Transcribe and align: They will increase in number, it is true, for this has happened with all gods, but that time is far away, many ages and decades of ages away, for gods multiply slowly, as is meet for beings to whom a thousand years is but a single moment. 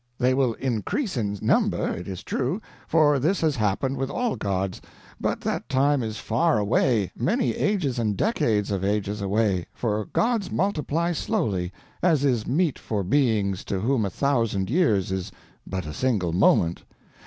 They 0.17 0.33
will 0.33 0.55
increase 0.55 1.15
in 1.15 1.37
number, 1.43 1.89
it 1.91 2.07
is 2.07 2.23
true, 2.23 2.59
for 2.87 3.19
this 3.19 3.41
has 3.41 3.57
happened 3.57 3.97
with 3.97 4.09
all 4.09 4.35
gods, 4.35 4.81
but 5.19 5.41
that 5.41 5.69
time 5.69 6.01
is 6.01 6.17
far 6.17 6.57
away, 6.57 7.11
many 7.15 7.53
ages 7.53 7.99
and 7.99 8.17
decades 8.17 8.71
of 8.71 8.83
ages 8.83 9.21
away, 9.21 9.67
for 9.75 10.05
gods 10.05 10.49
multiply 10.51 11.11
slowly, 11.11 11.71
as 12.01 12.25
is 12.25 12.47
meet 12.47 12.79
for 12.79 13.03
beings 13.03 13.63
to 13.65 13.79
whom 13.81 14.03
a 14.03 14.09
thousand 14.09 14.71
years 14.71 15.11
is 15.11 15.31
but 15.67 15.85
a 15.85 15.93
single 15.93 16.33
moment. 16.33 16.83